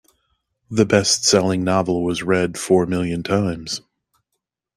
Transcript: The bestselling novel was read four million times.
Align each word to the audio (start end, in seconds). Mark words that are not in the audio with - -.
The 0.71 0.83
bestselling 0.87 1.61
novel 1.61 2.03
was 2.03 2.23
read 2.23 2.57
four 2.57 2.87
million 2.87 3.21
times. 3.21 3.81